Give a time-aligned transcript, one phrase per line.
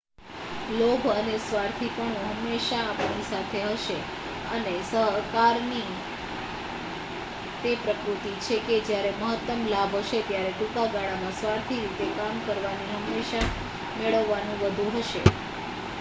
[0.71, 3.97] લોભ અને સ્વાર્થીપણું હંમેશા આપણી સાથે હશે
[4.51, 5.91] અને સહકારની
[7.63, 12.95] તે પ્રકૃત્તિ છે કે જ્યારે મહત્તમ લાભ હશે ત્યારે ટૂંકા ગાળામાં સ્વાર્થી રીતે કામ કરવાથી
[12.95, 13.45] હંમેશા
[13.97, 15.21] મેળવવાનું વધુ હશે